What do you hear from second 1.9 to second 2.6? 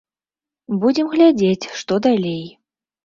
далей.